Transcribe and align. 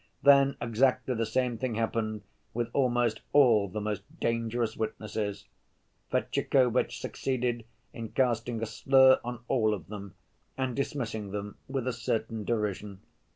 Then 0.23 0.57
exactly 0.59 1.13
the 1.13 1.27
same 1.27 1.59
thing 1.59 1.75
happened 1.75 2.23
with 2.55 2.71
almost 2.73 3.21
all 3.33 3.67
the 3.67 3.79
most 3.79 4.01
dangerous 4.19 4.75
witnesses. 4.75 5.45
Fetyukovitch 6.11 6.99
succeeded 6.99 7.65
in 7.93 8.09
casting 8.09 8.63
a 8.63 8.65
slur 8.65 9.19
on 9.23 9.41
all 9.47 9.75
of 9.75 9.89
them, 9.89 10.15
and 10.57 10.75
dismissing 10.75 11.29
them 11.29 11.55
with 11.67 11.87
a 11.87 11.93
certain 11.93 12.43
derision. 12.45 13.01